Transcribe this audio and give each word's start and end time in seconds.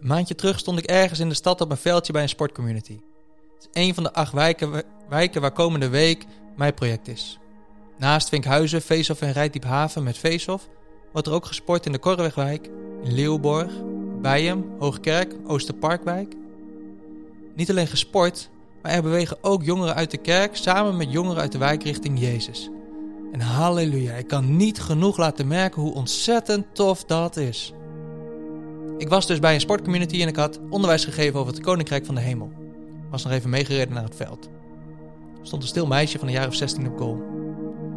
Een 0.00 0.06
maandje 0.06 0.34
terug 0.34 0.58
stond 0.58 0.78
ik 0.78 0.84
ergens 0.84 1.20
in 1.20 1.28
de 1.28 1.34
stad 1.34 1.60
op 1.60 1.70
een 1.70 1.76
veldje 1.76 2.12
bij 2.12 2.22
een 2.22 2.28
sportcommunity. 2.28 3.00
Het 3.54 3.68
is 3.72 3.82
een 3.82 3.94
van 3.94 4.02
de 4.02 4.12
acht 4.12 4.32
wijken, 4.32 4.82
wijken 5.08 5.40
waar 5.40 5.52
komende 5.52 5.88
week 5.88 6.24
mijn 6.56 6.74
project 6.74 7.08
is. 7.08 7.38
Naast 7.98 8.28
Vinkhuizen, 8.28 8.82
Veeshof 8.82 9.20
en 9.20 9.32
Rijdiephaven 9.32 10.02
met 10.02 10.18
Veeshof 10.18 10.68
wordt 11.12 11.26
er 11.26 11.34
ook 11.34 11.46
gesport 11.46 11.86
in 11.86 11.92
de 11.92 11.98
Korrewegwijk, 11.98 12.70
in 13.02 13.12
Leeuwborg, 13.14 13.72
Bijem, 14.20 14.64
Hoogkerk, 14.78 15.34
Oosterparkwijk. 15.46 16.34
Niet 17.54 17.70
alleen 17.70 17.86
gesport, 17.86 18.48
maar 18.82 18.92
er 18.92 19.02
bewegen 19.02 19.38
ook 19.40 19.62
jongeren 19.62 19.94
uit 19.94 20.10
de 20.10 20.16
kerk 20.16 20.56
samen 20.56 20.96
met 20.96 21.12
jongeren 21.12 21.42
uit 21.42 21.52
de 21.52 21.58
wijk 21.58 21.82
richting 21.82 22.20
Jezus. 22.20 22.70
En 23.32 23.40
halleluja, 23.40 24.12
ik 24.14 24.28
kan 24.28 24.56
niet 24.56 24.80
genoeg 24.80 25.16
laten 25.16 25.46
merken 25.46 25.82
hoe 25.82 25.94
ontzettend 25.94 26.66
tof 26.72 27.04
dat 27.04 27.36
is. 27.36 27.72
Ik 28.98 29.08
was 29.08 29.26
dus 29.26 29.38
bij 29.38 29.54
een 29.54 29.60
sportcommunity 29.60 30.22
en 30.22 30.28
ik 30.28 30.36
had 30.36 30.60
onderwijs 30.70 31.04
gegeven 31.04 31.40
over 31.40 31.52
het 31.52 31.62
Koninkrijk 31.62 32.06
van 32.06 32.14
de 32.14 32.20
Hemel. 32.20 32.52
Was 33.10 33.24
nog 33.24 33.32
even 33.32 33.50
meegereden 33.50 33.94
naar 33.94 34.04
het 34.04 34.16
veld. 34.16 34.48
Er 35.40 35.46
stond 35.46 35.62
een 35.62 35.68
stil 35.68 35.86
meisje 35.86 36.18
van 36.18 36.28
een 36.28 36.34
jaar 36.34 36.46
of 36.46 36.54
16 36.54 36.88
op 36.88 36.98
goal. 36.98 37.22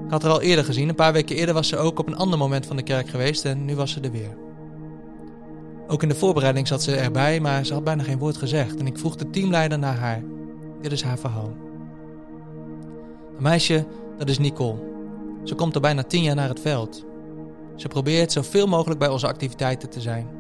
Ik 0.06 0.12
had 0.12 0.22
haar 0.22 0.32
al 0.32 0.42
eerder 0.42 0.66
gezien, 0.66 0.90
een 0.90 0.96
paar 0.96 1.14
weken 1.14 1.36
eerder 1.36 1.54
was 1.54 1.68
ze 1.68 1.78
ook 1.78 2.00
op 2.00 2.08
een 2.08 2.18
ander 2.18 2.38
moment 2.38 2.66
van 2.66 2.76
de 2.76 2.84
kerk 2.84 3.10
geweest 3.10 3.46
en 3.46 3.66
nu 3.66 3.76
was 3.76 3.92
ze 3.92 4.00
er 4.00 4.12
weer. 4.12 4.38
Ook 5.88 6.04
in 6.04 6.10
de 6.10 6.16
voorbereiding 6.16 6.68
zat 6.68 6.84
ze 6.84 6.96
erbij, 6.96 7.40
maar 7.40 7.66
ze 7.66 7.74
had 7.74 7.84
bijna 7.84 8.04
geen 8.04 8.18
woord 8.18 8.38
gezegd 8.38 8.80
en 8.80 8.88
ik 8.88 8.98
vroeg 8.98 9.16
de 9.16 9.30
teamleider 9.30 9.80
naar 9.80 9.96
haar. 9.96 10.24
Dit 10.82 10.92
is 10.92 11.04
haar 11.04 11.20
verhaal. 11.20 11.54
Een 13.38 13.44
meisje, 13.44 13.86
dat 14.18 14.30
is 14.30 14.38
Nicole. 14.38 14.80
Ze 15.44 15.56
komt 15.56 15.76
al 15.76 15.82
bijna 15.82 16.04
tien 16.04 16.24
jaar 16.24 16.36
naar 16.36 16.50
het 16.50 16.60
veld. 16.60 17.06
Ze 17.76 17.88
probeert 17.88 18.32
zoveel 18.32 18.68
mogelijk 18.68 19.00
bij 19.00 19.10
onze 19.10 19.28
activiteiten 19.28 19.90
te 19.90 20.02
zijn. 20.02 20.39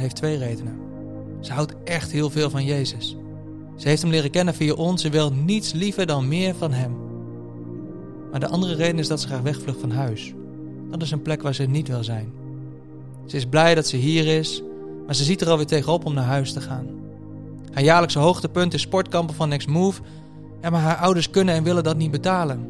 Heeft 0.00 0.16
twee 0.16 0.38
redenen. 0.38 0.78
Ze 1.40 1.52
houdt 1.52 1.74
echt 1.84 2.10
heel 2.10 2.30
veel 2.30 2.50
van 2.50 2.64
Jezus. 2.64 3.16
Ze 3.76 3.88
heeft 3.88 4.02
hem 4.02 4.10
leren 4.10 4.30
kennen 4.30 4.54
via 4.54 4.72
ons 4.72 5.04
en 5.04 5.10
wil 5.10 5.32
niets 5.32 5.72
liever 5.72 6.06
dan 6.06 6.28
meer 6.28 6.54
van 6.54 6.72
hem. 6.72 6.96
Maar 8.30 8.40
de 8.40 8.48
andere 8.48 8.74
reden 8.74 8.98
is 8.98 9.08
dat 9.08 9.20
ze 9.20 9.26
graag 9.26 9.40
wegvlucht 9.40 9.80
van 9.80 9.90
huis. 9.90 10.34
Dat 10.90 11.02
is 11.02 11.10
een 11.10 11.22
plek 11.22 11.42
waar 11.42 11.54
ze 11.54 11.62
niet 11.62 11.88
wil 11.88 12.04
zijn. 12.04 12.32
Ze 13.26 13.36
is 13.36 13.46
blij 13.46 13.74
dat 13.74 13.86
ze 13.86 13.96
hier 13.96 14.26
is, 14.38 14.62
maar 15.06 15.14
ze 15.14 15.24
ziet 15.24 15.40
er 15.40 15.48
alweer 15.48 15.66
tegenop 15.66 16.04
om 16.04 16.14
naar 16.14 16.24
huis 16.24 16.52
te 16.52 16.60
gaan. 16.60 16.86
Haar 17.72 17.84
jaarlijkse 17.84 18.18
hoogtepunt 18.18 18.74
is 18.74 18.80
sportkampen 18.80 19.34
van 19.34 19.48
Next 19.48 19.68
Move, 19.68 20.00
maar 20.60 20.72
haar 20.72 20.96
ouders 20.96 21.30
kunnen 21.30 21.54
en 21.54 21.64
willen 21.64 21.84
dat 21.84 21.96
niet 21.96 22.10
betalen. 22.10 22.68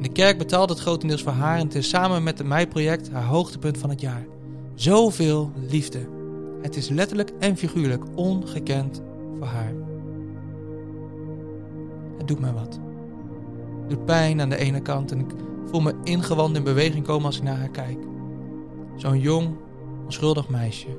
de 0.00 0.08
kerk 0.08 0.38
betaalt 0.38 0.68
het 0.68 0.78
grotendeels 0.78 1.22
voor 1.22 1.32
haar 1.32 1.58
en 1.58 1.66
het 1.66 1.74
is 1.74 1.88
samen 1.88 2.22
met 2.22 2.38
het 2.38 2.46
Mei-project 2.46 3.10
haar 3.10 3.24
hoogtepunt 3.24 3.78
van 3.78 3.90
het 3.90 4.00
jaar. 4.00 4.26
Zoveel 4.74 5.52
liefde. 5.68 6.15
Het 6.62 6.76
is 6.76 6.88
letterlijk 6.88 7.32
en 7.38 7.56
figuurlijk 7.56 8.04
ongekend 8.14 9.02
voor 9.38 9.46
haar. 9.46 9.74
Het 12.18 12.28
doet 12.28 12.40
mij 12.40 12.52
wat. 12.52 12.80
Het 13.80 13.90
doet 13.90 14.04
pijn 14.04 14.40
aan 14.40 14.48
de 14.48 14.56
ene 14.56 14.80
kant 14.80 15.12
en 15.12 15.18
ik 15.18 15.30
voel 15.70 15.80
me 15.80 15.94
ingewand 16.02 16.56
in 16.56 16.62
beweging 16.62 17.04
komen 17.04 17.26
als 17.26 17.36
ik 17.36 17.42
naar 17.42 17.58
haar 17.58 17.70
kijk. 17.70 17.98
Zo'n 18.96 19.20
jong, 19.20 19.56
onschuldig 20.04 20.48
meisje, 20.48 20.98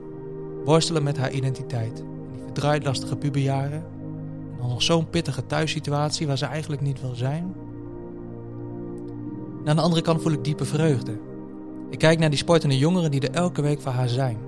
worstelen 0.66 1.04
met 1.04 1.18
haar 1.18 1.32
identiteit. 1.32 1.96
Die 1.96 2.44
verdraait 2.44 2.84
lastige 2.84 3.16
puberjaren. 3.16 3.86
En 4.52 4.58
dan 4.60 4.70
nog 4.70 4.82
zo'n 4.82 5.10
pittige 5.10 5.46
thuissituatie 5.46 6.28
waar 6.28 6.38
ze 6.38 6.46
eigenlijk 6.46 6.82
niet 6.82 7.02
wil 7.02 7.16
zijn. 7.16 7.56
En 9.64 9.70
aan 9.70 9.76
de 9.76 9.82
andere 9.82 10.02
kant 10.02 10.22
voel 10.22 10.32
ik 10.32 10.44
diepe 10.44 10.66
vreugde. 10.66 11.20
Ik 11.90 11.98
kijk 11.98 12.20
naar 12.20 12.30
die 12.30 12.38
sportende 12.38 12.78
jongeren 12.78 13.12
die 13.12 13.22
er 13.22 13.36
elke 13.36 13.62
week 13.62 13.82
voor 13.82 13.92
haar 13.92 14.10
zijn. 14.10 14.47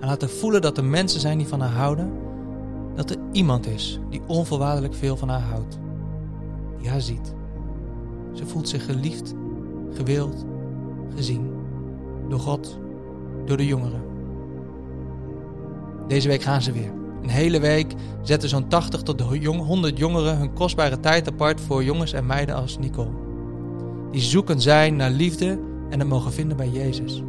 En 0.00 0.06
laten 0.08 0.30
voelen 0.30 0.60
dat 0.60 0.76
er 0.76 0.84
mensen 0.84 1.20
zijn 1.20 1.38
die 1.38 1.46
van 1.46 1.60
haar 1.60 1.74
houden. 1.74 2.12
Dat 2.94 3.10
er 3.10 3.16
iemand 3.32 3.66
is 3.66 4.00
die 4.10 4.22
onvoorwaardelijk 4.26 4.94
veel 4.94 5.16
van 5.16 5.28
haar 5.28 5.40
houdt. 5.40 5.78
Die 6.78 6.88
haar 6.88 7.00
ziet. 7.00 7.34
Ze 8.32 8.46
voelt 8.46 8.68
zich 8.68 8.84
geliefd, 8.84 9.34
gewild, 9.92 10.44
gezien. 11.14 11.50
Door 12.28 12.40
God, 12.40 12.78
door 13.44 13.56
de 13.56 13.66
jongeren. 13.66 14.02
Deze 16.08 16.28
week 16.28 16.42
gaan 16.42 16.62
ze 16.62 16.72
weer. 16.72 16.92
Een 17.22 17.28
hele 17.28 17.60
week 17.60 17.94
zetten 18.22 18.48
zo'n 18.48 18.68
80 18.68 19.02
tot 19.02 19.20
100 19.20 19.98
jongeren 19.98 20.38
hun 20.38 20.52
kostbare 20.52 21.00
tijd 21.00 21.28
apart 21.28 21.60
voor 21.60 21.84
jongens 21.84 22.12
en 22.12 22.26
meiden 22.26 22.54
als 22.54 22.78
Nicole. 22.78 23.10
Die 24.10 24.20
zoeken 24.20 24.60
zijn 24.60 24.96
naar 24.96 25.10
liefde 25.10 25.58
en 25.90 25.98
het 25.98 26.08
mogen 26.08 26.32
vinden 26.32 26.56
bij 26.56 26.68
Jezus. 26.68 27.22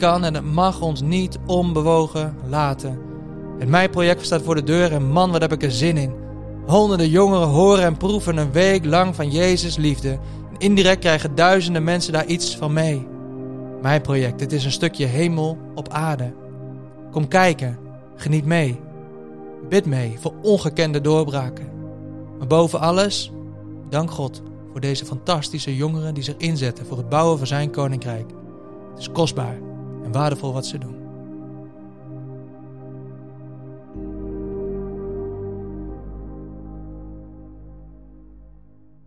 Kan 0.00 0.24
en 0.24 0.34
het 0.34 0.52
mag 0.52 0.80
ons 0.80 1.00
niet 1.00 1.38
onbewogen 1.46 2.36
laten. 2.48 2.98
Het 3.58 3.68
Mei-project 3.68 4.24
staat 4.24 4.42
voor 4.42 4.54
de 4.54 4.62
deur 4.62 4.92
en 4.92 5.10
man, 5.10 5.30
wat 5.30 5.40
heb 5.40 5.52
ik 5.52 5.62
er 5.62 5.72
zin 5.72 5.96
in. 5.96 6.12
Honderden 6.66 7.08
jongeren 7.08 7.48
horen 7.48 7.84
en 7.84 7.96
proeven 7.96 8.36
een 8.36 8.52
week 8.52 8.84
lang 8.84 9.14
van 9.14 9.30
Jezus 9.30 9.76
liefde. 9.76 10.10
En 10.10 10.58
indirect 10.58 11.00
krijgen 11.00 11.34
duizenden 11.34 11.84
mensen 11.84 12.12
daar 12.12 12.26
iets 12.26 12.56
van 12.56 12.72
mee. 12.72 13.06
Mijn 13.82 14.00
project, 14.00 14.40
het 14.40 14.52
is 14.52 14.64
een 14.64 14.72
stukje 14.72 15.06
hemel 15.06 15.58
op 15.74 15.88
aarde. 15.88 16.32
Kom 17.10 17.28
kijken, 17.28 17.78
geniet 18.16 18.44
mee. 18.44 18.80
Bid 19.68 19.86
mee 19.86 20.16
voor 20.20 20.34
ongekende 20.42 21.00
doorbraken. 21.00 21.68
Maar 22.38 22.46
boven 22.46 22.80
alles, 22.80 23.32
dank 23.88 24.10
God 24.10 24.42
voor 24.70 24.80
deze 24.80 25.04
fantastische 25.04 25.76
jongeren 25.76 26.14
die 26.14 26.22
zich 26.22 26.36
inzetten 26.36 26.86
voor 26.86 26.96
het 26.96 27.08
bouwen 27.08 27.38
van 27.38 27.46
zijn 27.46 27.70
koninkrijk. 27.70 28.30
Het 28.90 28.98
is 28.98 29.10
kostbaar 29.12 29.68
en 30.04 30.12
waardevol 30.12 30.52
wat 30.52 30.66
ze 30.66 30.78
doen. 30.78 30.99